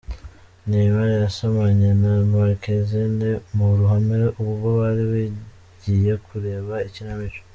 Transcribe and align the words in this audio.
Neymar 0.69 1.09
yasomanye 1.21 1.89
na 2.01 2.13
Marquezine 2.31 3.29
mu 3.55 3.67
ruhame 3.77 4.19
ubwo 4.43 4.67
bari 4.79 5.03
bagiye 5.11 6.13
kureba 6.25 6.73
ikinamico. 6.87 7.41